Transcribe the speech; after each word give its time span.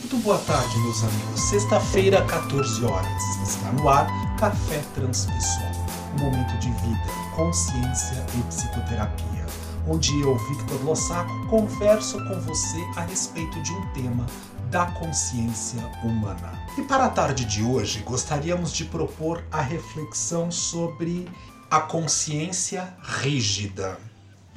Muito 0.00 0.16
boa 0.18 0.38
tarde, 0.38 0.78
meus 0.78 1.02
amigos. 1.02 1.40
Sexta-feira, 1.40 2.24
14 2.24 2.84
horas. 2.84 3.22
Está 3.42 3.72
no 3.72 3.88
ar 3.88 4.06
Café 4.36 4.80
Transpessoal. 4.94 5.72
Um 6.14 6.22
momento 6.22 6.56
de 6.60 6.70
vida, 6.70 7.02
consciência 7.34 8.24
e 8.38 8.42
psicoterapia. 8.44 9.44
Onde 9.88 10.20
eu, 10.20 10.38
Victor 10.38 10.84
Lossaco, 10.84 11.46
converso 11.48 12.16
com 12.28 12.40
você 12.42 12.78
a 12.94 13.00
respeito 13.00 13.60
de 13.62 13.72
um 13.72 13.86
tema 13.92 14.24
da 14.70 14.86
consciência 14.86 15.82
humana. 16.04 16.52
E 16.78 16.82
para 16.82 17.06
a 17.06 17.10
tarde 17.10 17.44
de 17.44 17.64
hoje, 17.64 17.98
gostaríamos 18.02 18.72
de 18.72 18.84
propor 18.84 19.42
a 19.50 19.60
reflexão 19.60 20.48
sobre 20.48 21.28
a 21.68 21.80
consciência 21.80 22.96
rígida. 23.02 23.98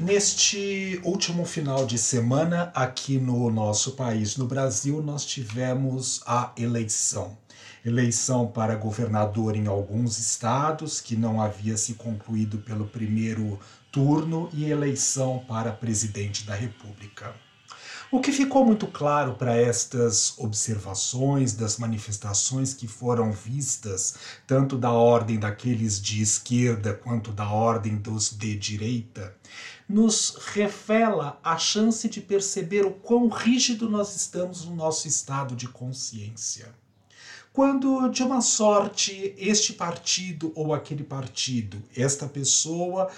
Neste 0.01 0.99
último 1.03 1.45
final 1.45 1.85
de 1.85 1.95
semana, 1.95 2.71
aqui 2.73 3.19
no 3.19 3.51
nosso 3.51 3.91
país, 3.91 4.35
no 4.35 4.47
Brasil, 4.47 4.99
nós 4.99 5.23
tivemos 5.23 6.23
a 6.25 6.51
eleição. 6.57 7.37
Eleição 7.85 8.47
para 8.47 8.75
governador 8.75 9.55
em 9.55 9.67
alguns 9.67 10.17
estados, 10.17 10.99
que 10.99 11.15
não 11.15 11.39
havia 11.39 11.77
se 11.77 11.93
concluído 11.93 12.57
pelo 12.57 12.87
primeiro 12.87 13.59
turno, 13.91 14.49
e 14.51 14.65
eleição 14.65 15.45
para 15.47 15.71
presidente 15.71 16.45
da 16.45 16.55
República. 16.55 17.35
O 18.13 18.19
que 18.19 18.33
ficou 18.33 18.65
muito 18.65 18.87
claro 18.87 19.35
para 19.35 19.55
estas 19.55 20.37
observações 20.37 21.53
das 21.53 21.77
manifestações 21.77 22.73
que 22.73 22.85
foram 22.85 23.31
vistas, 23.31 24.15
tanto 24.45 24.77
da 24.77 24.91
ordem 24.91 25.39
daqueles 25.39 26.01
de 26.01 26.21
esquerda 26.21 26.93
quanto 26.93 27.31
da 27.31 27.49
ordem 27.49 27.95
dos 27.95 28.29
de 28.29 28.57
direita, 28.57 29.33
nos 29.87 30.35
revela 30.53 31.39
a 31.41 31.57
chance 31.57 32.09
de 32.09 32.19
perceber 32.19 32.85
o 32.85 32.91
quão 32.91 33.29
rígido 33.29 33.89
nós 33.89 34.13
estamos 34.13 34.65
no 34.65 34.75
nosso 34.75 35.07
estado 35.07 35.55
de 35.55 35.69
consciência. 35.69 36.67
Quando, 37.53 38.09
de 38.09 38.23
uma 38.23 38.41
sorte, 38.41 39.33
este 39.37 39.71
partido 39.71 40.51
ou 40.53 40.73
aquele 40.73 41.03
partido, 41.05 41.81
esta 41.95 42.27
pessoa 42.27 43.09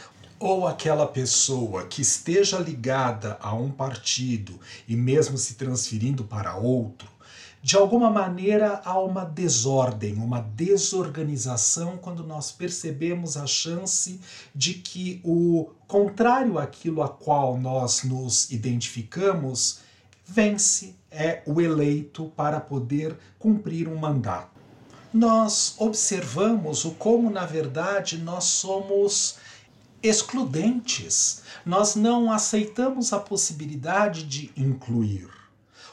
ou 0.43 0.67
aquela 0.67 1.07
pessoa 1.07 1.85
que 1.85 2.01
esteja 2.01 2.59
ligada 2.59 3.37
a 3.39 3.53
um 3.53 3.71
partido 3.71 4.59
e 4.85 4.93
mesmo 4.93 5.37
se 5.37 5.53
transferindo 5.53 6.25
para 6.25 6.57
outro, 6.57 7.07
de 7.61 7.77
alguma 7.77 8.09
maneira 8.09 8.81
há 8.83 8.99
uma 8.99 9.23
desordem, 9.23 10.15
uma 10.15 10.41
desorganização 10.41 11.95
quando 11.95 12.25
nós 12.25 12.51
percebemos 12.51 13.37
a 13.37 13.47
chance 13.47 14.19
de 14.53 14.73
que 14.73 15.21
o 15.23 15.69
contrário 15.87 16.59
àquilo 16.59 17.01
a 17.01 17.07
qual 17.07 17.57
nós 17.57 18.03
nos 18.03 18.51
identificamos 18.51 19.79
vence, 20.25 20.93
é 21.09 21.41
o 21.45 21.61
eleito 21.61 22.25
para 22.35 22.59
poder 22.59 23.15
cumprir 23.39 23.87
um 23.87 23.95
mandato. 23.95 24.51
Nós 25.13 25.75
observamos 25.77 26.83
o 26.83 26.91
como, 26.91 27.29
na 27.29 27.45
verdade, 27.45 28.17
nós 28.17 28.43
somos 28.43 29.37
excludentes. 30.03 31.41
Nós 31.65 31.95
não 31.95 32.31
aceitamos 32.31 33.13
a 33.13 33.19
possibilidade 33.19 34.23
de 34.23 34.51
incluir. 34.55 35.29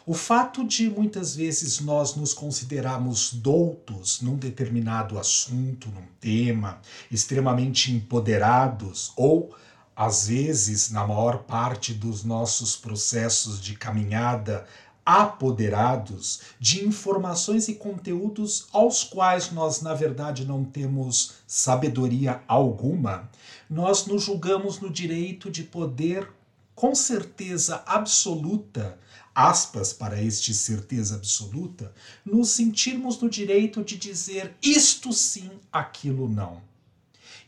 O 0.04 0.12
fato 0.12 0.64
de 0.66 0.90
muitas 0.90 1.36
vezes 1.36 1.78
nós 1.78 2.16
nos 2.16 2.34
considerarmos 2.34 3.32
doutos 3.32 4.20
num 4.20 4.36
determinado 4.36 5.18
assunto, 5.18 5.88
num 5.88 6.06
tema, 6.20 6.80
extremamente 7.10 7.92
empoderados, 7.92 9.12
ou 9.16 9.54
às 9.94 10.28
vezes, 10.28 10.90
na 10.90 11.06
maior 11.06 11.44
parte 11.44 11.92
dos 11.92 12.24
nossos 12.24 12.74
processos 12.74 13.60
de 13.60 13.74
caminhada, 13.74 14.66
apoderados 15.12 16.40
de 16.60 16.86
informações 16.86 17.66
e 17.66 17.74
conteúdos 17.74 18.68
aos 18.70 19.02
quais 19.02 19.50
nós, 19.50 19.82
na 19.82 19.92
verdade, 19.92 20.44
não 20.44 20.64
temos 20.64 21.32
sabedoria 21.48 22.40
alguma, 22.46 23.28
nós 23.68 24.06
nos 24.06 24.22
julgamos 24.22 24.78
no 24.78 24.88
direito 24.88 25.50
de 25.50 25.64
poder, 25.64 26.32
com 26.76 26.94
certeza 26.94 27.82
absoluta, 27.86 28.96
aspas 29.34 29.92
para 29.92 30.22
este 30.22 30.54
certeza 30.54 31.16
absoluta, 31.16 31.92
nos 32.24 32.50
sentirmos 32.50 33.20
no 33.20 33.28
direito 33.28 33.82
de 33.82 33.96
dizer 33.96 34.54
isto 34.62 35.12
sim, 35.12 35.50
aquilo 35.72 36.28
não. 36.28 36.69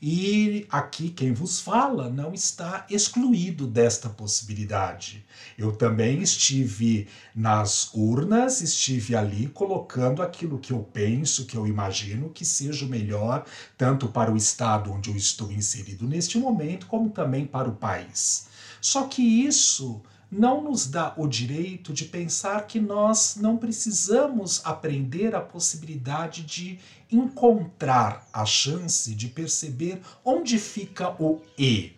E 0.04 0.66
aqui 0.68 1.10
quem 1.10 1.32
vos 1.32 1.60
fala 1.60 2.10
não 2.10 2.34
está 2.34 2.84
excluído 2.90 3.68
desta 3.68 4.08
possibilidade. 4.08 5.24
Eu 5.56 5.70
também 5.70 6.20
estive 6.20 7.06
nas 7.32 7.94
urnas, 7.94 8.60
estive 8.60 9.14
ali 9.14 9.46
colocando 9.46 10.20
aquilo 10.20 10.58
que 10.58 10.72
eu 10.72 10.80
penso, 10.80 11.46
que 11.46 11.56
eu 11.56 11.68
imagino 11.68 12.30
que 12.30 12.44
seja 12.44 12.84
o 12.84 12.88
melhor, 12.88 13.46
tanto 13.78 14.08
para 14.08 14.32
o 14.32 14.36
estado 14.36 14.90
onde 14.90 15.08
eu 15.08 15.16
estou 15.16 15.52
inserido 15.52 16.04
neste 16.04 16.36
momento, 16.36 16.88
como 16.88 17.08
também 17.10 17.46
para 17.46 17.69
o 17.69 17.76
país. 17.76 18.48
Só 18.80 19.06
que 19.06 19.22
isso 19.22 20.02
não 20.32 20.62
nos 20.62 20.87
dá 20.87 21.12
o 21.19 21.28
direito 21.28 21.93
de 21.93 22.06
pensar 22.06 22.66
que 22.66 22.81
nós 22.81 23.37
não 23.37 23.59
precisamos 23.59 24.62
aprender 24.65 25.34
a 25.34 25.43
possibilidade 25.43 26.43
de 26.43 26.78
encontrar 27.10 28.26
a 28.32 28.47
chance 28.47 29.15
de 29.15 29.28
perceber 29.28 30.00
onde 30.25 30.59
fica 30.59 31.10
o 31.22 31.43
e. 31.59 31.93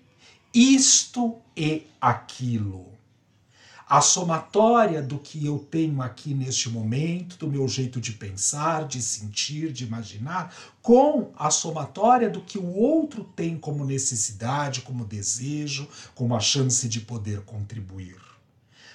Isto 0.52 1.36
e 1.56 1.86
aquilo. 2.00 2.93
A 3.88 4.00
somatória 4.00 5.02
do 5.02 5.18
que 5.18 5.44
eu 5.44 5.58
tenho 5.58 6.00
aqui 6.00 6.32
neste 6.32 6.70
momento, 6.70 7.36
do 7.36 7.46
meu 7.46 7.68
jeito 7.68 8.00
de 8.00 8.12
pensar, 8.12 8.86
de 8.86 9.02
sentir, 9.02 9.72
de 9.72 9.84
imaginar, 9.84 10.54
com 10.80 11.32
a 11.36 11.50
somatória 11.50 12.30
do 12.30 12.40
que 12.40 12.58
o 12.58 12.74
outro 12.74 13.24
tem 13.36 13.58
como 13.58 13.84
necessidade, 13.84 14.80
como 14.80 15.04
desejo, 15.04 15.86
como 16.14 16.34
a 16.34 16.40
chance 16.40 16.88
de 16.88 17.00
poder 17.00 17.42
contribuir 17.42 18.33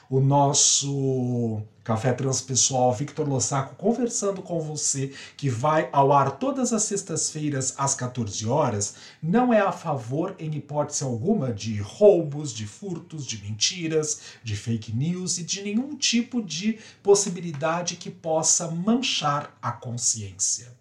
o 0.09 0.19
nosso 0.19 1.61
Café 1.83 2.13
Transpessoal 2.13 2.91
Victor 2.93 3.27
Lossaco 3.27 3.75
conversando 3.75 4.41
com 4.41 4.59
você, 4.59 5.13
que 5.37 5.49
vai 5.49 5.87
ao 5.91 6.11
ar 6.11 6.31
todas 6.31 6.73
as 6.73 6.83
sextas-feiras 6.83 7.75
às 7.77 7.93
14 7.93 8.47
horas, 8.47 8.95
não 9.21 9.53
é 9.53 9.59
a 9.59 9.71
favor, 9.71 10.35
em 10.39 10.55
hipótese 10.55 11.03
alguma, 11.03 11.53
de 11.53 11.79
roubos, 11.79 12.53
de 12.53 12.65
furtos, 12.65 13.25
de 13.25 13.41
mentiras, 13.43 14.21
de 14.43 14.55
fake 14.55 14.91
news 14.91 15.37
e 15.37 15.43
de 15.43 15.61
nenhum 15.61 15.95
tipo 15.95 16.41
de 16.41 16.79
possibilidade 17.03 17.95
que 17.95 18.09
possa 18.09 18.69
manchar 18.69 19.55
a 19.61 19.71
consciência 19.71 20.77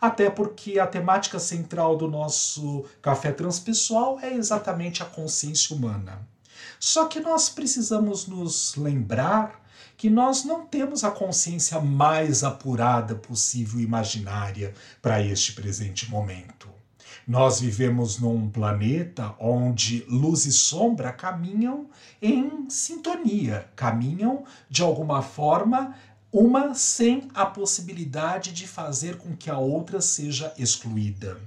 até 0.00 0.30
porque 0.30 0.78
a 0.78 0.86
temática 0.86 1.38
central 1.38 1.94
do 1.94 2.08
nosso 2.08 2.86
café 3.02 3.32
transpessoal 3.32 4.18
é 4.18 4.32
exatamente 4.32 5.02
a 5.02 5.06
consciência 5.06 5.76
humana. 5.76 6.26
Só 6.78 7.06
que 7.06 7.20
nós 7.20 7.48
precisamos 7.48 8.26
nos 8.26 8.74
lembrar 8.76 9.60
que 9.96 10.08
nós 10.08 10.44
não 10.44 10.64
temos 10.64 11.04
a 11.04 11.10
consciência 11.10 11.78
mais 11.78 12.42
apurada 12.42 13.14
possível 13.14 13.80
imaginária 13.80 14.72
para 15.02 15.22
este 15.22 15.52
presente 15.52 16.10
momento. 16.10 16.68
Nós 17.26 17.60
vivemos 17.60 18.18
num 18.18 18.48
planeta 18.48 19.34
onde 19.38 20.04
luz 20.08 20.46
e 20.46 20.52
sombra 20.52 21.12
caminham 21.12 21.88
em 22.20 22.68
sintonia, 22.70 23.68
caminham 23.76 24.44
de 24.70 24.82
alguma 24.82 25.20
forma, 25.20 25.94
uma 26.32 26.74
sem 26.74 27.28
a 27.34 27.44
possibilidade 27.44 28.52
de 28.52 28.66
fazer 28.66 29.18
com 29.18 29.36
que 29.36 29.50
a 29.50 29.58
outra 29.58 30.00
seja 30.00 30.52
excluída 30.56 31.38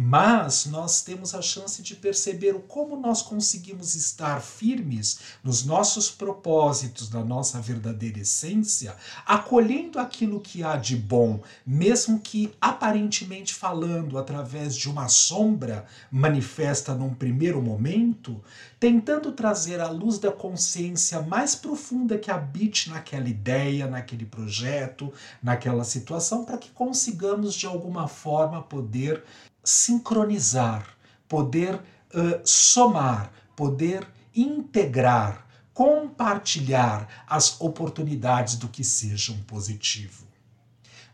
mas 0.00 0.66
nós 0.66 1.02
temos 1.02 1.34
a 1.34 1.42
chance 1.42 1.82
de 1.82 1.96
perceber 1.96 2.54
como 2.68 2.96
nós 2.96 3.20
conseguimos 3.20 3.96
estar 3.96 4.40
firmes 4.40 5.18
nos 5.42 5.64
nossos 5.64 6.08
propósitos, 6.08 7.10
na 7.10 7.24
nossa 7.24 7.60
verdadeira 7.60 8.20
essência, 8.20 8.94
acolhendo 9.26 9.98
aquilo 9.98 10.38
que 10.38 10.62
há 10.62 10.76
de 10.76 10.94
bom, 10.94 11.42
mesmo 11.66 12.20
que 12.20 12.54
aparentemente 12.60 13.52
falando 13.52 14.16
através 14.18 14.76
de 14.76 14.88
uma 14.88 15.08
sombra 15.08 15.84
manifesta 16.12 16.94
num 16.94 17.12
primeiro 17.12 17.60
momento, 17.60 18.40
tentando 18.80 19.32
trazer 19.32 19.80
a 19.80 19.90
luz 19.90 20.18
da 20.18 20.30
consciência 20.30 21.20
mais 21.20 21.54
profunda 21.54 22.16
que 22.16 22.30
habite 22.30 22.90
naquela 22.90 23.28
ideia, 23.28 23.86
naquele 23.86 24.24
projeto, 24.24 25.12
naquela 25.42 25.84
situação, 25.84 26.44
para 26.44 26.58
que 26.58 26.70
consigamos 26.70 27.54
de 27.54 27.66
alguma 27.66 28.06
forma 28.06 28.62
poder 28.62 29.24
sincronizar, 29.64 30.86
poder 31.28 31.74
uh, 31.74 32.40
somar, 32.44 33.32
poder 33.56 34.06
integrar, 34.34 35.44
compartilhar 35.74 37.24
as 37.26 37.60
oportunidades 37.60 38.56
do 38.56 38.68
que 38.68 38.84
seja 38.84 39.32
um 39.32 39.42
positivo. 39.42 40.26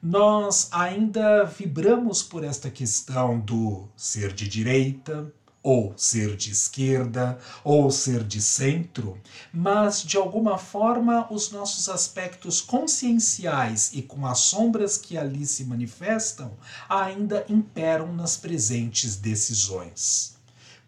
Nós 0.02 0.68
ainda 0.70 1.44
vibramos 1.44 2.22
por 2.22 2.44
esta 2.44 2.70
questão 2.70 3.40
do 3.40 3.88
ser 3.96 4.34
de 4.34 4.46
direita 4.46 5.32
ou 5.64 5.94
ser 5.96 6.36
de 6.36 6.52
esquerda, 6.52 7.38
ou 7.64 7.90
ser 7.90 8.22
de 8.22 8.42
centro, 8.42 9.18
mas 9.50 10.02
de 10.02 10.18
alguma 10.18 10.58
forma 10.58 11.26
os 11.32 11.50
nossos 11.50 11.88
aspectos 11.88 12.60
conscienciais 12.60 13.90
e 13.94 14.02
com 14.02 14.26
as 14.26 14.40
sombras 14.40 14.98
que 14.98 15.16
ali 15.16 15.46
se 15.46 15.64
manifestam 15.64 16.52
ainda 16.86 17.46
imperam 17.48 18.12
nas 18.12 18.36
presentes 18.36 19.16
decisões. 19.16 20.33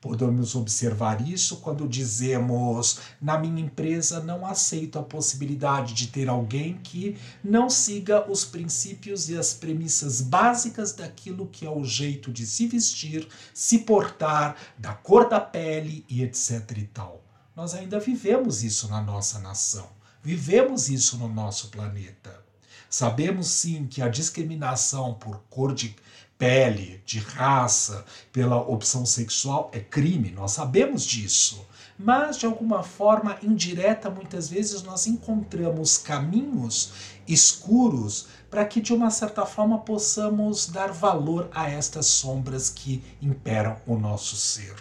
Podemos 0.07 0.55
observar 0.55 1.29
isso 1.29 1.57
quando 1.57 1.89
dizemos: 1.89 3.01
na 3.21 3.37
minha 3.37 3.61
empresa 3.61 4.21
não 4.21 4.47
aceito 4.47 5.01
a 5.01 5.03
possibilidade 5.03 5.95
de 5.95 6.07
ter 6.07 6.29
alguém 6.29 6.79
que 6.79 7.19
não 7.43 7.69
siga 7.69 8.31
os 8.31 8.45
princípios 8.45 9.29
e 9.29 9.37
as 9.37 9.53
premissas 9.53 10.21
básicas 10.21 10.93
daquilo 10.93 11.49
que 11.49 11.67
é 11.67 11.71
o 11.71 11.85
jeito 11.85 12.33
de 12.33 12.47
se 12.47 12.69
vestir, 12.69 13.27
se 13.53 13.81
portar, 13.81 14.57
da 14.79 14.95
cor 14.95 15.29
da 15.29 15.41
pele 15.41 16.05
e 16.09 16.23
etc 16.23 16.71
e 16.77 16.85
tal. 16.85 17.25
Nós 17.57 17.75
ainda 17.75 17.99
vivemos 17.99 18.63
isso 18.63 18.87
na 18.89 19.03
nossa 19.03 19.41
nação, 19.41 19.89
vivemos 20.23 20.89
isso 20.89 21.19
no 21.19 21.29
nosso 21.29 21.67
planeta. 21.67 22.47
Sabemos 22.89 23.49
sim 23.49 23.89
que 23.89 24.01
a 24.01 24.09
discriminação 24.09 25.15
por 25.15 25.41
cor 25.51 25.75
de 25.75 25.97
pele, 26.39 27.03
de 27.05 27.19
raça, 27.19 28.05
pela 28.33 28.61
opção 28.61 29.07
sexual 29.07 29.71
é 29.73 29.81
crime, 29.81 30.31
nós 30.31 30.53
sabemos 30.53 31.05
disso. 31.05 31.67
Mas, 31.99 32.37
de 32.37 32.45
alguma 32.45 32.83
forma 32.83 33.39
indireta, 33.43 34.11
muitas 34.11 34.51
vezes 34.51 34.83
nós 34.83 35.07
encontramos 35.07 35.97
caminhos 35.97 36.93
escuros 37.27 38.29
para 38.51 38.67
que, 38.67 38.83
de 38.83 38.93
uma 38.93 39.11
certa 39.11 39.47
forma, 39.47 39.79
possamos 39.79 40.67
dar 40.67 40.93
valor 40.93 41.49
a 41.53 41.71
estas 41.71 42.07
sombras 42.07 42.69
que 42.69 43.03
imperam 43.21 43.81
o 43.87 43.97
nosso 43.97 44.37
ser. 44.37 44.75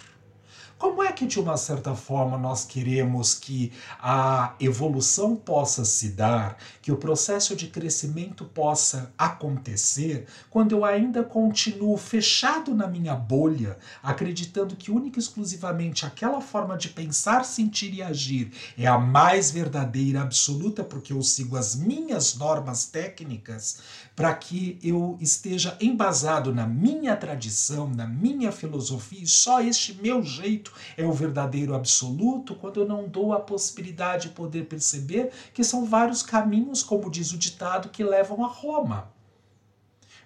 Como 0.78 1.02
é 1.02 1.10
que, 1.10 1.24
de 1.24 1.40
uma 1.40 1.56
certa 1.56 1.94
forma, 1.94 2.36
nós 2.36 2.66
queremos 2.66 3.34
que 3.34 3.72
a 3.98 4.54
evolução 4.60 5.34
possa 5.34 5.86
se 5.86 6.10
dar, 6.10 6.58
que 6.82 6.92
o 6.92 6.98
processo 6.98 7.56
de 7.56 7.68
crescimento 7.68 8.44
possa 8.44 9.10
acontecer, 9.16 10.26
quando 10.50 10.72
eu 10.72 10.84
ainda 10.84 11.24
continuo 11.24 11.96
fechado 11.96 12.74
na 12.74 12.86
minha 12.86 13.14
bolha, 13.14 13.78
acreditando 14.02 14.76
que 14.76 14.90
única 14.90 15.18
e 15.18 15.22
exclusivamente 15.22 16.04
aquela 16.04 16.42
forma 16.42 16.76
de 16.76 16.90
pensar, 16.90 17.46
sentir 17.46 17.94
e 17.94 18.02
agir 18.02 18.52
é 18.76 18.86
a 18.86 18.98
mais 18.98 19.50
verdadeira, 19.50 20.20
absoluta, 20.20 20.84
porque 20.84 21.14
eu 21.14 21.22
sigo 21.22 21.56
as 21.56 21.74
minhas 21.74 22.36
normas 22.36 22.84
técnicas, 22.84 23.78
para 24.14 24.34
que 24.34 24.78
eu 24.82 25.16
esteja 25.20 25.76
embasado 25.80 26.54
na 26.54 26.66
minha 26.66 27.16
tradição, 27.16 27.88
na 27.88 28.06
minha 28.06 28.52
filosofia, 28.52 29.22
e 29.22 29.26
só 29.26 29.62
este 29.62 29.94
meu 30.02 30.22
jeito 30.22 30.65
é 30.96 31.04
o 31.04 31.12
verdadeiro 31.12 31.74
absoluto, 31.74 32.54
quando 32.54 32.80
eu 32.80 32.88
não 32.88 33.08
dou 33.08 33.32
a 33.32 33.40
possibilidade 33.40 34.28
de 34.28 34.34
poder 34.34 34.66
perceber 34.66 35.30
que 35.52 35.64
são 35.64 35.84
vários 35.84 36.22
caminhos, 36.22 36.82
como 36.82 37.10
diz 37.10 37.32
o 37.32 37.38
ditado, 37.38 37.88
que 37.88 38.04
levam 38.04 38.44
a 38.44 38.48
Roma. 38.48 39.10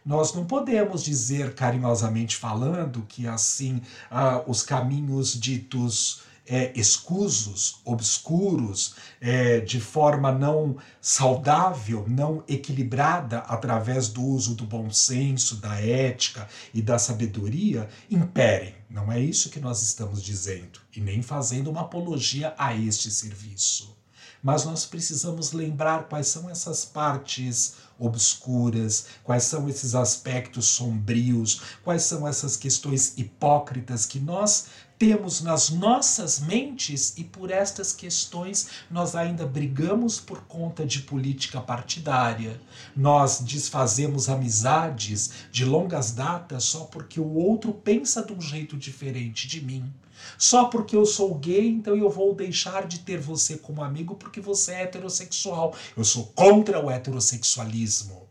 Nós 0.04 0.32
não 0.34 0.46
podemos 0.46 1.04
dizer, 1.04 1.54
carinhosamente 1.54 2.36
falando, 2.36 3.02
que 3.08 3.26
assim 3.26 3.82
ah, 4.10 4.42
os 4.46 4.62
caminhos 4.62 5.38
ditos 5.38 6.22
é, 6.46 6.72
escusos, 6.74 7.80
obscuros, 7.84 8.94
é, 9.20 9.60
de 9.60 9.80
forma 9.80 10.32
não 10.32 10.76
saudável, 11.00 12.04
não 12.08 12.42
equilibrada, 12.48 13.38
através 13.40 14.08
do 14.08 14.22
uso 14.22 14.54
do 14.54 14.64
bom 14.64 14.90
senso, 14.90 15.56
da 15.56 15.80
ética 15.80 16.48
e 16.74 16.82
da 16.82 16.98
sabedoria, 16.98 17.88
imperem. 18.10 18.74
Não 18.88 19.12
é 19.12 19.20
isso 19.20 19.50
que 19.50 19.60
nós 19.60 19.82
estamos 19.82 20.22
dizendo, 20.22 20.80
e 20.94 21.00
nem 21.00 21.22
fazendo 21.22 21.70
uma 21.70 21.82
apologia 21.82 22.54
a 22.58 22.74
este 22.74 23.10
serviço. 23.10 23.96
Mas 24.42 24.64
nós 24.64 24.86
precisamos 24.86 25.52
lembrar 25.52 26.08
quais 26.08 26.28
são 26.28 26.48
essas 26.48 26.84
partes 26.84 27.74
obscuras, 27.98 29.06
quais 29.22 29.44
são 29.44 29.68
esses 29.68 29.94
aspectos 29.94 30.66
sombrios, 30.66 31.60
quais 31.84 32.04
são 32.04 32.26
essas 32.26 32.56
questões 32.56 33.12
hipócritas 33.18 34.06
que 34.06 34.18
nós 34.18 34.68
temos 35.00 35.40
nas 35.40 35.70
nossas 35.70 36.40
mentes 36.40 37.14
e 37.16 37.24
por 37.24 37.50
estas 37.50 37.90
questões 37.90 38.68
nós 38.90 39.14
ainda 39.14 39.46
brigamos 39.46 40.20
por 40.20 40.42
conta 40.42 40.84
de 40.84 41.00
política 41.00 41.58
partidária. 41.58 42.60
Nós 42.94 43.40
desfazemos 43.40 44.28
amizades 44.28 45.30
de 45.50 45.64
longas 45.64 46.12
datas 46.12 46.64
só 46.64 46.80
porque 46.80 47.18
o 47.18 47.32
outro 47.32 47.72
pensa 47.72 48.22
de 48.22 48.34
um 48.34 48.40
jeito 48.42 48.76
diferente 48.76 49.48
de 49.48 49.64
mim. 49.64 49.90
Só 50.36 50.66
porque 50.66 50.94
eu 50.94 51.06
sou 51.06 51.34
gay, 51.34 51.66
então 51.66 51.96
eu 51.96 52.10
vou 52.10 52.34
deixar 52.34 52.86
de 52.86 52.98
ter 52.98 53.18
você 53.18 53.56
como 53.56 53.82
amigo 53.82 54.16
porque 54.16 54.38
você 54.38 54.72
é 54.72 54.82
heterossexual. 54.82 55.74
Eu 55.96 56.04
sou 56.04 56.26
contra 56.34 56.78
o 56.78 56.90
heterossexualismo. 56.90 58.28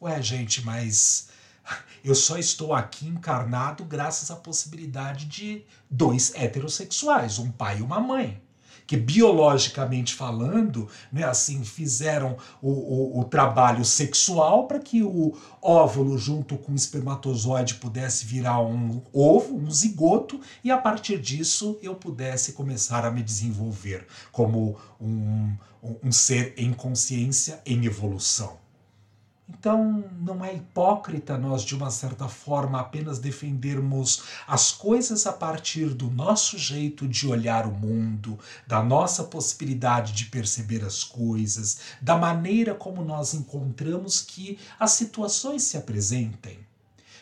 Ué, 0.00 0.22
gente, 0.22 0.64
mas 0.64 1.28
eu 2.04 2.14
só 2.14 2.38
estou 2.38 2.72
aqui 2.72 3.06
encarnado 3.06 3.84
graças 3.84 4.30
à 4.30 4.36
possibilidade 4.36 5.26
de 5.26 5.64
dois 5.90 6.32
heterossexuais, 6.34 7.38
um 7.38 7.50
pai 7.50 7.78
e 7.78 7.82
uma 7.82 8.00
mãe. 8.00 8.40
Que 8.86 8.96
biologicamente 8.96 10.14
falando, 10.14 10.88
né, 11.12 11.24
assim, 11.24 11.64
fizeram 11.64 12.36
o, 12.62 12.70
o, 12.70 13.20
o 13.20 13.24
trabalho 13.24 13.84
sexual 13.84 14.68
para 14.68 14.78
que 14.78 15.02
o 15.02 15.36
óvulo, 15.60 16.16
junto 16.16 16.56
com 16.56 16.70
o 16.70 16.76
espermatozoide, 16.76 17.74
pudesse 17.74 18.24
virar 18.24 18.60
um 18.60 19.02
ovo, 19.12 19.56
um 19.56 19.68
zigoto, 19.68 20.40
e 20.62 20.70
a 20.70 20.78
partir 20.78 21.20
disso 21.20 21.76
eu 21.82 21.96
pudesse 21.96 22.52
começar 22.52 23.04
a 23.04 23.10
me 23.10 23.24
desenvolver 23.24 24.06
como 24.30 24.78
um, 25.00 25.52
um 26.04 26.12
ser 26.12 26.54
em 26.56 26.72
consciência, 26.72 27.60
em 27.66 27.84
evolução. 27.86 28.65
Então, 29.48 30.04
não 30.18 30.44
é 30.44 30.54
hipócrita 30.54 31.38
nós, 31.38 31.62
de 31.62 31.76
uma 31.76 31.90
certa 31.90 32.28
forma, 32.28 32.80
apenas 32.80 33.20
defendermos 33.20 34.24
as 34.46 34.72
coisas 34.72 35.24
a 35.24 35.32
partir 35.32 35.94
do 35.94 36.10
nosso 36.10 36.58
jeito 36.58 37.06
de 37.06 37.28
olhar 37.28 37.64
o 37.64 37.70
mundo, 37.70 38.38
da 38.66 38.82
nossa 38.82 39.22
possibilidade 39.22 40.12
de 40.12 40.26
perceber 40.26 40.84
as 40.84 41.04
coisas, 41.04 41.78
da 42.02 42.16
maneira 42.16 42.74
como 42.74 43.04
nós 43.04 43.34
encontramos 43.34 44.20
que 44.20 44.58
as 44.80 44.92
situações 44.92 45.62
se 45.62 45.76
apresentem. 45.76 46.58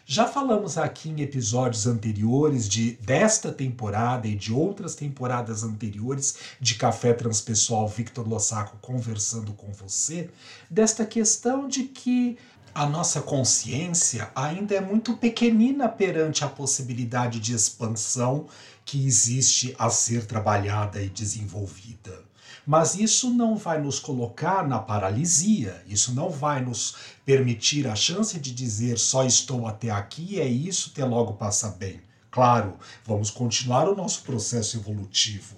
Já 0.06 0.29
falamos 0.29 0.77
aqui 0.77 1.09
em 1.09 1.23
episódios 1.23 1.87
anteriores 1.87 2.69
de 2.69 2.93
desta 3.01 3.51
temporada 3.51 4.29
e 4.29 4.35
de 4.35 4.53
outras 4.53 4.95
temporadas 4.95 5.62
anteriores 5.62 6.37
de 6.61 6.75
Café 6.75 7.15
Transpessoal 7.15 7.89
Victor 7.89 8.29
Lossaco 8.29 8.77
conversando 8.83 9.55
com 9.55 9.73
você, 9.73 10.29
desta 10.69 11.06
questão 11.06 11.67
de 11.67 11.85
que 11.85 12.37
a 12.75 12.87
nossa 12.87 13.23
consciência 13.23 14.31
ainda 14.35 14.75
é 14.75 14.81
muito 14.81 15.17
pequenina 15.17 15.88
perante 15.88 16.45
a 16.45 16.49
possibilidade 16.49 17.40
de 17.40 17.55
expansão 17.55 18.47
que 18.85 19.07
existe 19.07 19.75
a 19.79 19.88
ser 19.91 20.26
trabalhada 20.26 21.03
e 21.03 21.09
desenvolvida. 21.09 22.23
Mas 22.67 22.95
isso 22.95 23.31
não 23.31 23.57
vai 23.57 23.81
nos 23.81 23.99
colocar 23.99 24.67
na 24.67 24.79
paralisia, 24.79 25.83
isso 25.87 26.14
não 26.14 26.31
vai 26.31 26.62
nos 26.62 26.95
permitir 27.25 27.87
a 27.87 27.95
chance 27.95 28.38
de 28.41 28.53
dizer 28.53 28.99
só 28.99 29.25
estou 29.25 29.67
até 29.67 29.91
aqui, 29.91 30.41
é 30.41 30.47
isso, 30.47 30.91
até 30.93 31.05
logo 31.05 31.35
passa 31.35 31.69
bem. 31.69 32.00
Claro, 32.31 32.79
vamos 33.05 33.31
continuar 33.31 33.88
o 33.88 33.95
nosso 33.95 34.23
processo 34.23 34.79
evolutivo. 34.79 35.57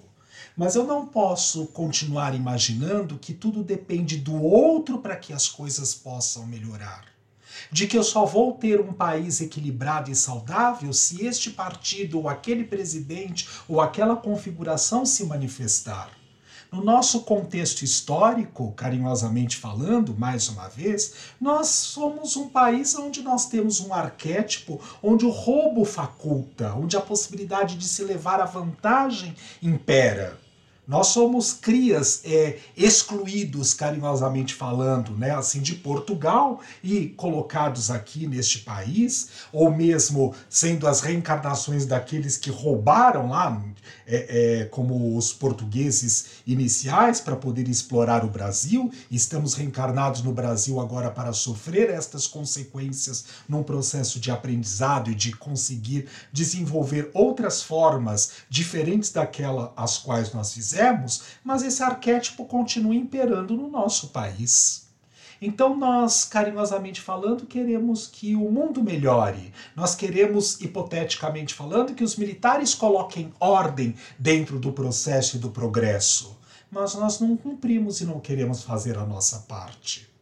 Mas 0.55 0.75
eu 0.75 0.85
não 0.85 1.05
posso 1.05 1.67
continuar 1.67 2.35
imaginando 2.35 3.17
que 3.17 3.33
tudo 3.33 3.63
depende 3.63 4.17
do 4.17 4.41
outro 4.41 4.99
para 4.99 5.15
que 5.15 5.31
as 5.31 5.47
coisas 5.47 5.93
possam 5.93 6.45
melhorar. 6.45 7.16
De 7.71 7.87
que 7.87 7.97
eu 7.97 8.03
só 8.03 8.25
vou 8.25 8.53
ter 8.53 8.79
um 8.79 8.93
país 8.93 9.41
equilibrado 9.41 10.11
e 10.11 10.15
saudável 10.15 10.91
se 10.93 11.25
este 11.25 11.49
partido, 11.49 12.19
ou 12.19 12.29
aquele 12.29 12.63
presidente, 12.63 13.47
ou 13.67 13.81
aquela 13.81 14.15
configuração 14.15 15.05
se 15.05 15.25
manifestar. 15.25 16.17
No 16.69 16.83
nosso 16.83 17.21
contexto 17.21 17.83
histórico, 17.83 18.73
carinhosamente 18.73 19.55
falando, 19.55 20.13
mais 20.17 20.49
uma 20.49 20.67
vez, 20.67 21.13
nós 21.39 21.67
somos 21.67 22.35
um 22.35 22.49
país 22.49 22.93
onde 22.93 23.21
nós 23.21 23.45
temos 23.45 23.79
um 23.79 23.93
arquétipo 23.93 24.81
onde 25.01 25.25
o 25.25 25.29
roubo 25.29 25.85
faculta, 25.85 26.73
onde 26.73 26.97
a 26.97 27.01
possibilidade 27.01 27.77
de 27.77 27.87
se 27.87 28.03
levar 28.03 28.41
a 28.41 28.45
vantagem 28.45 29.33
impera. 29.63 30.37
Nós 30.87 31.07
somos 31.07 31.51
crias 31.51 32.21
é, 32.23 32.59
excluídos, 32.77 33.73
carinhosamente 33.73 34.53
falando, 34.53 35.11
né, 35.17 35.31
assim, 35.31 35.59
de 35.59 35.75
Portugal 35.75 36.61
e 36.81 37.09
colocados 37.09 37.91
aqui 37.91 38.25
neste 38.25 38.59
país, 38.59 39.27
ou 39.51 39.69
mesmo 39.69 40.33
sendo 40.49 40.87
as 40.87 41.01
reencarnações 41.01 41.85
daqueles 41.85 42.37
que 42.37 42.49
roubaram 42.49 43.29
lá, 43.29 43.61
é, 44.07 44.61
é, 44.61 44.65
como 44.65 45.17
os 45.17 45.33
portugueses 45.33 46.27
iniciais, 46.47 47.19
para 47.19 47.35
poder 47.35 47.67
explorar 47.67 48.23
o 48.23 48.29
Brasil. 48.29 48.89
Estamos 49.11 49.55
reencarnados 49.55 50.21
no 50.21 50.31
Brasil 50.31 50.79
agora 50.79 51.11
para 51.11 51.33
sofrer 51.33 51.89
estas 51.89 52.25
consequências 52.25 53.25
num 53.49 53.61
processo 53.61 54.21
de 54.21 54.31
aprendizado 54.31 55.11
e 55.11 55.15
de 55.15 55.33
conseguir 55.33 56.07
desenvolver 56.31 57.11
outras 57.13 57.61
formas 57.61 58.31
diferentes 58.49 59.11
daquela 59.11 59.73
às 59.75 59.97
quais 59.97 60.31
nós 60.31 60.53
fizemos, 60.53 60.76
mas 61.43 61.63
esse 61.63 61.83
arquétipo 61.83 62.45
continua 62.45 62.95
imperando 62.95 63.55
no 63.55 63.69
nosso 63.69 64.09
país. 64.09 64.87
Então, 65.41 65.77
nós, 65.77 66.25
carinhosamente 66.25 66.99
falando, 66.99 67.45
queremos 67.45 68.07
que 68.07 68.35
o 68.35 68.51
mundo 68.51 68.83
melhore. 68.83 69.53
Nós 69.75 69.93
queremos, 69.93 70.59
hipoteticamente 70.61 71.53
falando, 71.53 71.93
que 71.93 72.03
os 72.03 72.15
militares 72.15 72.73
coloquem 72.73 73.31
ordem 73.39 73.95
dentro 74.17 74.59
do 74.59 74.71
processo 74.71 75.37
e 75.37 75.39
do 75.39 75.51
progresso. 75.51 76.37
Mas 76.71 76.95
nós 76.95 77.19
não 77.19 77.37
cumprimos 77.37 78.01
e 78.01 78.05
não 78.05 78.19
queremos 78.19 78.63
fazer 78.63 78.97
a 78.97 79.05
nossa 79.05 79.39
parte 79.39 80.16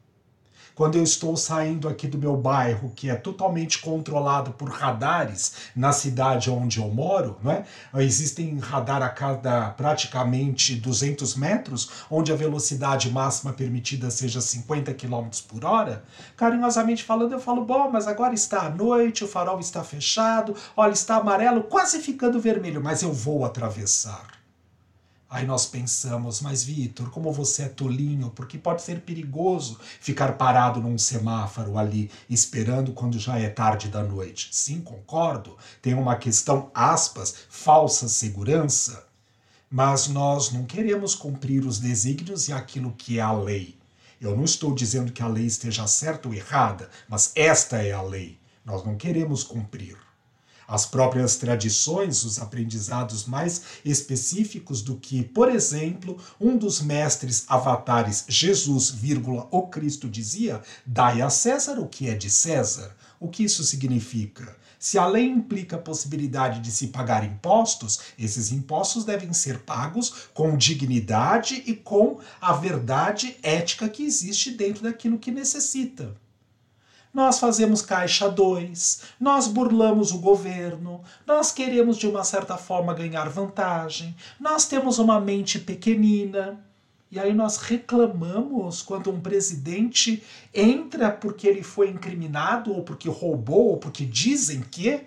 quando 0.75 0.97
eu 0.97 1.03
estou 1.03 1.37
saindo 1.37 1.87
aqui 1.87 2.05
do 2.05 2.17
meu 2.17 2.35
bairro, 2.35 2.91
que 2.93 3.09
é 3.09 3.15
totalmente 3.15 3.79
controlado 3.79 4.51
por 4.51 4.69
radares 4.69 5.53
na 5.75 5.93
cidade 5.93 6.51
onde 6.51 6.79
eu 6.79 6.89
moro, 6.89 7.37
não 7.41 7.51
é? 7.51 7.65
existem 7.95 8.59
radar 8.59 9.01
a 9.01 9.09
cada 9.09 9.69
praticamente 9.71 10.75
200 10.75 11.35
metros, 11.35 11.89
onde 12.11 12.31
a 12.31 12.35
velocidade 12.35 13.09
máxima 13.09 13.53
permitida 13.53 14.11
seja 14.11 14.41
50 14.41 14.93
km 14.93 15.29
por 15.47 15.63
hora, 15.63 16.03
carinhosamente 16.35 17.03
falando, 17.03 17.31
eu 17.31 17.39
falo, 17.39 17.63
bom, 17.63 17.89
mas 17.89 18.05
agora 18.07 18.33
está 18.33 18.65
à 18.65 18.69
noite, 18.69 19.23
o 19.23 19.27
farol 19.27 19.59
está 19.59 19.83
fechado, 19.83 20.55
olha, 20.75 20.91
está 20.91 21.15
amarelo, 21.15 21.63
quase 21.63 21.99
ficando 21.99 22.39
vermelho, 22.39 22.83
mas 22.83 23.01
eu 23.01 23.13
vou 23.13 23.45
atravessar. 23.45 24.44
Aí 25.35 25.45
nós 25.45 25.65
pensamos, 25.65 26.39
mas 26.39 26.63
Vitor, 26.63 27.09
como 27.09 27.29
você 27.29 27.63
é 27.63 27.67
tolinho, 27.67 28.29
porque 28.29 28.57
pode 28.57 28.81
ser 28.81 29.01
perigoso 29.01 29.77
ficar 29.99 30.37
parado 30.37 30.79
num 30.79 30.97
semáforo 30.97 31.77
ali, 31.77 32.09
esperando 32.29 32.93
quando 32.93 33.19
já 33.19 33.37
é 33.37 33.49
tarde 33.49 33.89
da 33.89 34.01
noite. 34.01 34.47
Sim, 34.53 34.79
concordo, 34.79 35.57
tem 35.81 35.93
uma 35.93 36.15
questão, 36.15 36.71
aspas, 36.73 37.35
falsa 37.49 38.07
segurança, 38.07 39.05
mas 39.69 40.07
nós 40.07 40.53
não 40.53 40.63
queremos 40.63 41.13
cumprir 41.15 41.65
os 41.65 41.79
desígnios 41.79 42.47
e 42.47 42.53
aquilo 42.53 42.93
que 42.93 43.19
é 43.19 43.21
a 43.21 43.33
lei. 43.33 43.77
Eu 44.21 44.37
não 44.37 44.45
estou 44.45 44.73
dizendo 44.73 45.11
que 45.11 45.21
a 45.21 45.27
lei 45.27 45.47
esteja 45.47 45.85
certa 45.85 46.29
ou 46.29 46.33
errada, 46.33 46.89
mas 47.09 47.33
esta 47.35 47.83
é 47.83 47.91
a 47.91 48.01
lei. 48.01 48.39
Nós 48.63 48.85
não 48.85 48.95
queremos 48.95 49.43
cumprir 49.43 50.04
as 50.67 50.85
próprias 50.85 51.35
tradições, 51.35 52.23
os 52.23 52.39
aprendizados 52.39 53.25
mais 53.25 53.61
específicos 53.83 54.81
do 54.81 54.95
que, 54.95 55.23
por 55.23 55.49
exemplo, 55.49 56.17
um 56.39 56.57
dos 56.57 56.81
mestres 56.81 57.45
avatares, 57.47 58.25
Jesus, 58.27 58.89
vírgula, 58.89 59.47
o 59.51 59.67
Cristo 59.67 60.09
dizia: 60.09 60.61
dai 60.85 61.21
a 61.21 61.29
César 61.29 61.79
o 61.79 61.87
que 61.87 62.09
é 62.09 62.15
de 62.15 62.29
César. 62.29 62.95
O 63.19 63.29
que 63.29 63.43
isso 63.43 63.63
significa? 63.63 64.55
Se 64.77 64.99
a 64.99 65.07
lei 65.07 65.25
implica 65.25 65.77
a 65.77 65.81
possibilidade 65.81 66.59
de 66.59 66.71
se 66.71 66.87
pagar 66.87 67.23
impostos, 67.23 67.99
esses 68.19 68.51
impostos 68.51 69.05
devem 69.05 69.33
ser 69.33 69.59
pagos 69.59 70.27
com 70.33 70.57
dignidade 70.57 71.63
e 71.65 71.73
com 71.73 72.19
a 72.39 72.53
verdade 72.53 73.37
ética 73.41 73.89
que 73.89 74.03
existe 74.03 74.51
dentro 74.51 74.83
daquilo 74.83 75.17
que 75.17 75.31
necessita 75.31 76.15
nós 77.15 77.39
fazemos 77.39 77.81
caixa 77.81 78.29
2, 78.29 79.03
nós 79.21 79.47
burlamos 79.47 80.11
o 80.11 80.19
governo, 80.19 81.01
nós 81.25 81.49
queremos 81.49 81.95
de 81.95 82.07
uma 82.07 82.25
certa 82.25 82.57
forma 82.57 82.93
ganhar 82.93 83.29
vantagem, 83.29 84.13
nós 84.37 84.67
temos 84.67 84.99
uma 84.99 85.17
mente 85.17 85.57
pequenina. 85.57 86.59
E 87.09 87.17
aí 87.17 87.33
nós 87.33 87.55
reclamamos 87.55 88.81
quando 88.81 89.09
um 89.09 89.21
presidente 89.21 90.21
entra 90.53 91.09
porque 91.09 91.47
ele 91.47 91.63
foi 91.63 91.89
incriminado, 91.89 92.73
ou 92.73 92.83
porque 92.83 93.07
roubou, 93.07 93.69
ou 93.69 93.77
porque 93.77 94.05
dizem 94.05 94.59
que. 94.59 95.01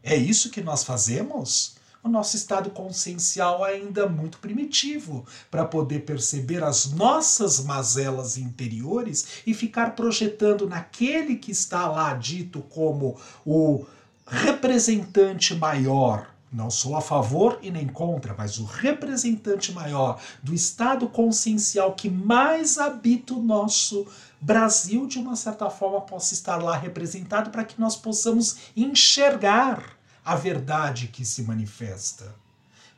É 0.00 0.14
isso 0.14 0.50
que 0.50 0.60
nós 0.60 0.84
fazemos? 0.84 1.77
O 2.02 2.08
nosso 2.08 2.36
estado 2.36 2.70
consciencial 2.70 3.64
ainda 3.64 4.08
muito 4.08 4.38
primitivo 4.38 5.26
para 5.50 5.64
poder 5.64 6.00
perceber 6.00 6.62
as 6.62 6.92
nossas 6.92 7.60
mazelas 7.60 8.38
interiores 8.38 9.42
e 9.46 9.52
ficar 9.52 9.94
projetando 9.94 10.68
naquele 10.68 11.36
que 11.36 11.50
está 11.50 11.88
lá 11.88 12.14
dito 12.14 12.60
como 12.62 13.16
o 13.44 13.84
representante 14.26 15.54
maior. 15.54 16.30
Não 16.50 16.70
sou 16.70 16.96
a 16.96 17.00
favor 17.00 17.58
e 17.60 17.70
nem 17.70 17.86
contra, 17.86 18.34
mas 18.36 18.58
o 18.58 18.64
representante 18.64 19.70
maior 19.70 20.18
do 20.42 20.54
estado 20.54 21.06
consciencial 21.08 21.92
que 21.92 22.08
mais 22.08 22.78
habita 22.78 23.34
o 23.34 23.42
nosso 23.42 24.06
Brasil, 24.40 25.06
de 25.06 25.18
uma 25.18 25.36
certa 25.36 25.68
forma, 25.68 26.00
possa 26.00 26.32
estar 26.32 26.56
lá 26.56 26.74
representado 26.74 27.50
para 27.50 27.64
que 27.64 27.78
nós 27.78 27.96
possamos 27.96 28.56
enxergar 28.74 29.97
a 30.28 30.34
verdade 30.34 31.08
que 31.08 31.24
se 31.24 31.42
manifesta. 31.42 32.34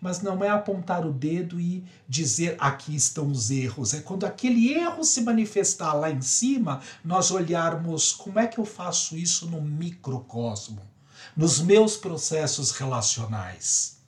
Mas 0.00 0.20
não 0.20 0.42
é 0.42 0.48
apontar 0.48 1.06
o 1.06 1.12
dedo 1.12 1.60
e 1.60 1.84
dizer 2.08 2.56
aqui 2.58 2.96
estão 2.96 3.30
os 3.30 3.52
erros. 3.52 3.94
É 3.94 4.00
quando 4.00 4.26
aquele 4.26 4.72
erro 4.72 5.04
se 5.04 5.20
manifestar 5.20 5.92
lá 5.92 6.10
em 6.10 6.20
cima, 6.22 6.80
nós 7.04 7.30
olharmos 7.30 8.10
como 8.10 8.40
é 8.40 8.48
que 8.48 8.58
eu 8.58 8.64
faço 8.64 9.16
isso 9.16 9.46
no 9.46 9.62
microcosmo, 9.62 10.82
nos 11.36 11.60
meus 11.60 11.96
processos 11.96 12.72
relacionais. 12.72 13.98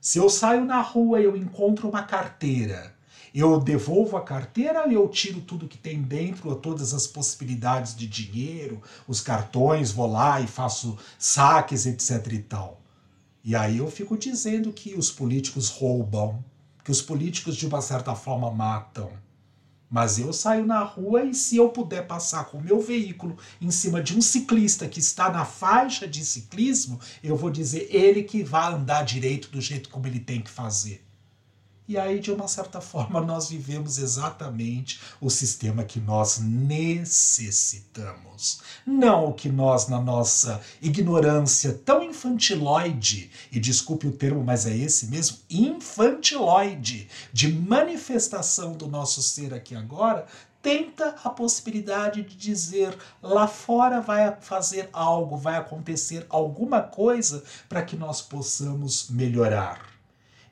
Se 0.00 0.18
eu 0.18 0.30
saio 0.30 0.64
na 0.64 0.80
rua 0.80 1.20
e 1.20 1.24
eu 1.24 1.36
encontro 1.36 1.88
uma 1.88 2.04
carteira 2.04 2.94
eu 3.34 3.58
devolvo 3.58 4.16
a 4.16 4.22
carteira 4.22 4.84
ou 4.84 4.92
eu 4.92 5.08
tiro 5.08 5.40
tudo 5.40 5.68
que 5.68 5.78
tem 5.78 6.02
dentro, 6.02 6.54
todas 6.56 6.92
as 6.92 7.06
possibilidades 7.06 7.96
de 7.96 8.06
dinheiro, 8.06 8.82
os 9.08 9.20
cartões, 9.20 9.90
vou 9.90 10.06
lá 10.06 10.40
e 10.40 10.46
faço 10.46 10.98
saques, 11.18 11.86
etc 11.86 12.26
e 12.32 12.38
tal. 12.40 12.80
E 13.44 13.56
aí 13.56 13.78
eu 13.78 13.90
fico 13.90 14.16
dizendo 14.16 14.72
que 14.72 14.94
os 14.94 15.10
políticos 15.10 15.68
roubam, 15.68 16.44
que 16.84 16.90
os 16.90 17.00
políticos 17.00 17.56
de 17.56 17.66
uma 17.66 17.80
certa 17.80 18.14
forma 18.14 18.50
matam. 18.50 19.10
Mas 19.90 20.18
eu 20.18 20.32
saio 20.32 20.64
na 20.64 20.82
rua 20.82 21.24
e 21.24 21.34
se 21.34 21.56
eu 21.56 21.68
puder 21.68 22.06
passar 22.06 22.46
com 22.46 22.56
o 22.58 22.62
meu 22.62 22.80
veículo 22.80 23.36
em 23.60 23.70
cima 23.70 24.02
de 24.02 24.16
um 24.16 24.22
ciclista 24.22 24.88
que 24.88 25.00
está 25.00 25.30
na 25.30 25.44
faixa 25.44 26.08
de 26.08 26.24
ciclismo, 26.24 26.98
eu 27.22 27.36
vou 27.36 27.50
dizer 27.50 27.88
ele 27.90 28.22
que 28.22 28.42
vai 28.42 28.72
andar 28.72 29.04
direito 29.04 29.50
do 29.50 29.60
jeito 29.60 29.90
como 29.90 30.06
ele 30.06 30.20
tem 30.20 30.40
que 30.40 30.50
fazer. 30.50 31.04
E 31.92 31.98
aí, 31.98 32.20
de 32.20 32.32
uma 32.32 32.48
certa 32.48 32.80
forma, 32.90 33.20
nós 33.20 33.50
vivemos 33.50 33.98
exatamente 33.98 34.98
o 35.20 35.28
sistema 35.28 35.84
que 35.84 36.00
nós 36.00 36.38
necessitamos. 36.38 38.62
Não 38.86 39.26
o 39.26 39.34
que 39.34 39.50
nós, 39.50 39.88
na 39.88 40.00
nossa 40.00 40.58
ignorância 40.80 41.78
tão 41.84 42.02
infantiloide, 42.02 43.30
e 43.52 43.60
desculpe 43.60 44.06
o 44.06 44.12
termo, 44.12 44.42
mas 44.42 44.64
é 44.64 44.74
esse 44.74 45.08
mesmo, 45.08 45.36
infantiloide, 45.50 47.10
de 47.30 47.52
manifestação 47.52 48.72
do 48.72 48.88
nosso 48.88 49.20
ser 49.20 49.52
aqui 49.52 49.74
agora, 49.74 50.26
tenta 50.62 51.16
a 51.22 51.28
possibilidade 51.28 52.22
de 52.22 52.34
dizer 52.34 52.96
lá 53.22 53.46
fora 53.46 54.00
vai 54.00 54.34
fazer 54.40 54.88
algo, 54.94 55.36
vai 55.36 55.56
acontecer 55.56 56.24
alguma 56.30 56.80
coisa 56.80 57.44
para 57.68 57.82
que 57.82 57.96
nós 57.96 58.22
possamos 58.22 59.10
melhorar. 59.10 59.91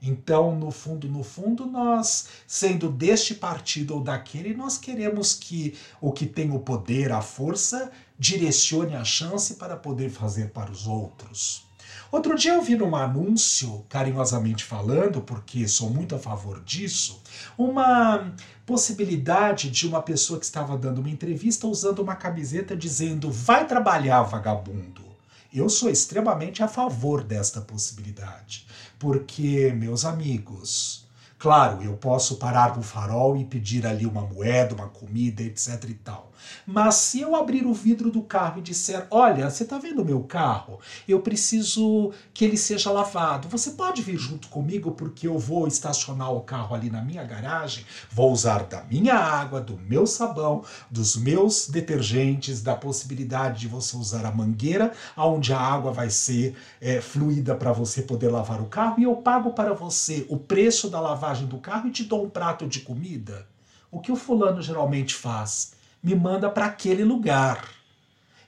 Então, 0.02 0.56
no 0.56 0.70
fundo, 0.70 1.08
no 1.08 1.22
fundo, 1.22 1.66
nós, 1.66 2.28
sendo 2.46 2.90
deste 2.90 3.34
partido 3.34 3.94
ou 3.94 4.02
daquele, 4.02 4.54
nós 4.54 4.78
queremos 4.78 5.34
que 5.34 5.76
o 6.00 6.10
que 6.10 6.24
tem 6.26 6.50
o 6.50 6.60
poder, 6.60 7.12
a 7.12 7.20
força, 7.20 7.90
direcione 8.18 8.96
a 8.96 9.04
chance 9.04 9.54
para 9.54 9.76
poder 9.76 10.08
fazer 10.10 10.50
para 10.50 10.70
os 10.70 10.86
outros. 10.86 11.68
Outro 12.10 12.34
dia 12.34 12.54
eu 12.54 12.62
vi 12.62 12.74
num 12.76 12.96
anúncio, 12.96 13.84
carinhosamente 13.88 14.64
falando, 14.64 15.20
porque 15.20 15.68
sou 15.68 15.88
muito 15.88 16.16
a 16.16 16.18
favor 16.18 16.60
disso, 16.64 17.22
uma 17.56 18.34
possibilidade 18.66 19.70
de 19.70 19.86
uma 19.86 20.02
pessoa 20.02 20.38
que 20.38 20.44
estava 20.44 20.76
dando 20.76 20.98
uma 20.98 21.10
entrevista 21.10 21.68
usando 21.68 22.00
uma 22.00 22.16
camiseta 22.16 22.76
dizendo: 22.76 23.30
vai 23.30 23.66
trabalhar, 23.66 24.22
vagabundo. 24.22 25.09
Eu 25.52 25.68
sou 25.68 25.90
extremamente 25.90 26.62
a 26.62 26.68
favor 26.68 27.24
desta 27.24 27.60
possibilidade, 27.60 28.66
porque, 28.98 29.72
meus 29.72 30.04
amigos, 30.04 31.08
Claro, 31.40 31.82
eu 31.82 31.96
posso 31.96 32.36
parar 32.36 32.76
no 32.76 32.82
farol 32.82 33.34
e 33.34 33.46
pedir 33.46 33.86
ali 33.86 34.04
uma 34.04 34.20
moeda, 34.26 34.74
uma 34.74 34.90
comida, 34.90 35.42
etc 35.42 35.82
e 35.88 35.94
tal. 35.94 36.29
Mas 36.66 36.96
se 36.96 37.20
eu 37.20 37.34
abrir 37.34 37.66
o 37.66 37.74
vidro 37.74 38.10
do 38.10 38.22
carro 38.22 38.58
e 38.58 38.62
disser: 38.62 39.06
Olha, 39.10 39.50
você 39.50 39.62
está 39.62 39.78
vendo 39.78 40.02
o 40.02 40.04
meu 40.04 40.22
carro? 40.22 40.78
Eu 41.08 41.20
preciso 41.20 42.12
que 42.32 42.44
ele 42.44 42.56
seja 42.56 42.90
lavado. 42.90 43.48
Você 43.48 43.72
pode 43.72 44.02
vir 44.02 44.16
junto 44.16 44.48
comigo 44.48 44.92
porque 44.92 45.26
eu 45.26 45.38
vou 45.38 45.66
estacionar 45.66 46.32
o 46.32 46.40
carro 46.40 46.74
ali 46.74 46.90
na 46.90 47.02
minha 47.02 47.24
garagem? 47.24 47.84
Vou 48.10 48.32
usar 48.32 48.64
da 48.64 48.82
minha 48.84 49.14
água, 49.14 49.60
do 49.60 49.76
meu 49.78 50.06
sabão, 50.06 50.64
dos 50.90 51.16
meus 51.16 51.68
detergentes, 51.68 52.62
da 52.62 52.74
possibilidade 52.74 53.60
de 53.60 53.68
você 53.68 53.96
usar 53.96 54.24
a 54.24 54.30
mangueira, 54.30 54.92
onde 55.16 55.52
a 55.52 55.60
água 55.60 55.92
vai 55.92 56.10
ser 56.10 56.56
é, 56.80 57.00
fluida 57.00 57.54
para 57.54 57.72
você 57.72 58.02
poder 58.02 58.28
lavar 58.28 58.60
o 58.60 58.66
carro 58.66 58.96
e 58.98 59.04
eu 59.04 59.16
pago 59.16 59.52
para 59.52 59.72
você 59.72 60.26
o 60.28 60.36
preço 60.36 60.88
da 60.88 61.00
lavagem 61.00 61.46
do 61.46 61.58
carro 61.58 61.88
e 61.88 61.92
te 61.92 62.04
dou 62.04 62.24
um 62.24 62.30
prato 62.30 62.66
de 62.66 62.80
comida. 62.80 63.46
O 63.90 64.00
que 64.00 64.12
o 64.12 64.16
fulano 64.16 64.62
geralmente 64.62 65.14
faz? 65.14 65.72
Me 66.02 66.14
manda 66.14 66.48
para 66.50 66.66
aquele 66.66 67.04
lugar. 67.04 67.68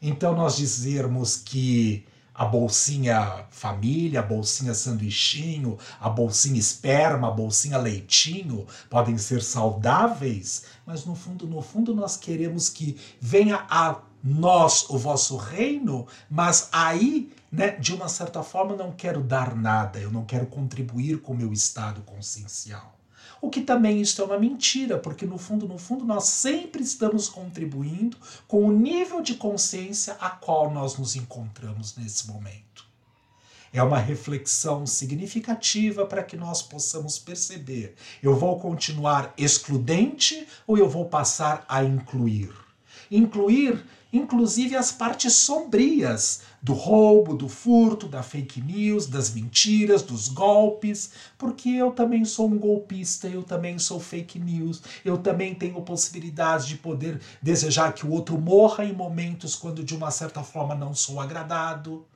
Então, 0.00 0.34
nós 0.34 0.56
dizermos 0.56 1.36
que 1.36 2.04
a 2.34 2.44
bolsinha 2.44 3.46
família, 3.50 4.20
a 4.20 4.22
bolsinha 4.22 4.74
sanduichinho, 4.74 5.78
a 6.00 6.08
bolsinha 6.08 6.58
esperma, 6.58 7.28
a 7.28 7.30
bolsinha 7.30 7.76
leitinho 7.78 8.66
podem 8.88 9.18
ser 9.18 9.42
saudáveis, 9.42 10.64
mas 10.86 11.04
no 11.04 11.14
fundo, 11.14 11.46
no 11.46 11.60
fundo, 11.60 11.94
nós 11.94 12.16
queremos 12.16 12.68
que 12.68 12.98
venha 13.20 13.66
a 13.68 14.00
nós 14.24 14.88
o 14.88 14.96
vosso 14.96 15.36
reino, 15.36 16.06
mas 16.30 16.68
aí, 16.72 17.32
né, 17.50 17.72
de 17.72 17.92
uma 17.92 18.08
certa 18.08 18.42
forma, 18.42 18.76
não 18.76 18.92
quero 18.92 19.20
dar 19.20 19.54
nada, 19.54 19.98
eu 19.98 20.10
não 20.10 20.24
quero 20.24 20.46
contribuir 20.46 21.20
com 21.20 21.32
o 21.32 21.36
meu 21.36 21.52
estado 21.52 22.00
consciencial. 22.02 23.01
O 23.42 23.50
que 23.50 23.60
também 23.60 24.00
isto 24.00 24.22
é 24.22 24.24
uma 24.24 24.38
mentira, 24.38 24.96
porque 24.96 25.26
no 25.26 25.36
fundo, 25.36 25.66
no 25.66 25.76
fundo, 25.76 26.04
nós 26.04 26.26
sempre 26.26 26.80
estamos 26.80 27.28
contribuindo 27.28 28.16
com 28.46 28.64
o 28.64 28.70
nível 28.70 29.20
de 29.20 29.34
consciência 29.34 30.16
a 30.20 30.30
qual 30.30 30.70
nós 30.70 30.96
nos 30.96 31.16
encontramos 31.16 31.96
nesse 31.96 32.28
momento. 32.28 32.86
É 33.72 33.82
uma 33.82 33.98
reflexão 33.98 34.86
significativa 34.86 36.06
para 36.06 36.22
que 36.22 36.36
nós 36.36 36.62
possamos 36.62 37.18
perceber: 37.18 37.96
eu 38.22 38.36
vou 38.36 38.60
continuar 38.60 39.34
excludente 39.36 40.46
ou 40.64 40.78
eu 40.78 40.88
vou 40.88 41.06
passar 41.06 41.64
a 41.68 41.82
incluir? 41.82 42.52
Incluir 43.10 43.84
inclusive 44.12 44.76
as 44.76 44.92
partes 44.92 45.34
sombrias 45.34 46.42
do 46.62 46.74
roubo, 46.74 47.36
do 47.36 47.48
furto, 47.48 48.06
da 48.06 48.22
fake 48.22 48.60
news, 48.60 49.06
das 49.06 49.34
mentiras, 49.34 50.02
dos 50.02 50.28
golpes, 50.28 51.12
porque 51.36 51.70
eu 51.70 51.90
também 51.90 52.24
sou 52.24 52.48
um 52.48 52.58
golpista, 52.58 53.26
eu 53.26 53.42
também 53.42 53.78
sou 53.78 53.98
fake 53.98 54.38
news, 54.38 54.82
eu 55.04 55.18
também 55.18 55.54
tenho 55.54 55.80
possibilidades 55.82 56.66
de 56.66 56.76
poder 56.76 57.20
desejar 57.40 57.92
que 57.92 58.06
o 58.06 58.10
outro 58.10 58.38
morra 58.38 58.84
em 58.84 58.92
momentos 58.92 59.56
quando 59.56 59.82
de 59.82 59.96
uma 59.96 60.10
certa 60.10 60.42
forma 60.42 60.74
não 60.74 60.94
sou 60.94 61.20
agradado. 61.20 62.06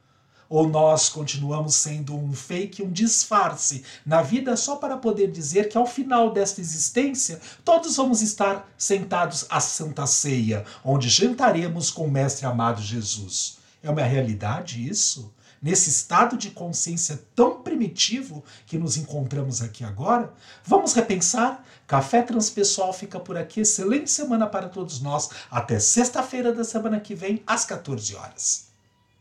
Ou 0.48 0.68
nós 0.68 1.08
continuamos 1.08 1.74
sendo 1.74 2.16
um 2.16 2.32
fake, 2.32 2.82
um 2.82 2.90
disfarce 2.90 3.84
na 4.04 4.22
vida 4.22 4.56
só 4.56 4.76
para 4.76 4.96
poder 4.96 5.30
dizer 5.30 5.68
que 5.68 5.76
ao 5.76 5.86
final 5.86 6.32
desta 6.32 6.60
existência 6.60 7.40
todos 7.64 7.96
vamos 7.96 8.22
estar 8.22 8.68
sentados 8.78 9.46
à 9.48 9.60
Santa 9.60 10.06
Ceia, 10.06 10.64
onde 10.84 11.08
jantaremos 11.08 11.90
com 11.90 12.06
o 12.06 12.10
Mestre 12.10 12.46
amado 12.46 12.80
Jesus. 12.80 13.58
É 13.82 13.90
uma 13.90 14.02
realidade 14.02 14.86
isso? 14.88 15.32
Nesse 15.60 15.90
estado 15.90 16.36
de 16.36 16.50
consciência 16.50 17.20
tão 17.34 17.62
primitivo 17.62 18.44
que 18.66 18.78
nos 18.78 18.96
encontramos 18.96 19.62
aqui 19.62 19.84
agora? 19.84 20.32
Vamos 20.64 20.92
repensar? 20.92 21.64
Café 21.86 22.22
Transpessoal 22.22 22.92
fica 22.92 23.18
por 23.18 23.36
aqui. 23.36 23.60
Excelente 23.60 24.10
semana 24.10 24.46
para 24.46 24.68
todos 24.68 25.00
nós. 25.00 25.30
Até 25.50 25.78
sexta-feira 25.78 26.52
da 26.52 26.62
semana 26.62 27.00
que 27.00 27.14
vem, 27.14 27.42
às 27.46 27.64
14 27.64 28.14
horas. 28.14 28.75